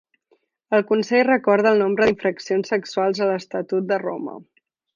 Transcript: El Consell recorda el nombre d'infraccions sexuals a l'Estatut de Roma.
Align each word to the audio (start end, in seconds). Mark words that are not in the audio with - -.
El 0.77 0.85
Consell 0.91 1.27
recorda 1.27 1.73
el 1.75 1.83
nombre 1.85 2.07
d'infraccions 2.09 2.73
sexuals 2.75 3.23
a 3.27 3.29
l'Estatut 3.33 3.87
de 3.93 4.01
Roma. 4.09 4.39